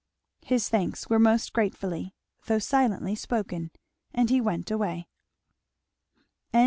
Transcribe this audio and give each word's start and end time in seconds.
His 0.43 0.67
thanks 0.67 1.11
were 1.11 1.19
most 1.19 1.53
gratefully 1.53 2.15
though 2.47 2.57
silently 2.57 3.13
spoken, 3.13 3.69
and 4.15 4.31
he 4.31 4.41
went 4.41 4.71
away. 4.71 5.07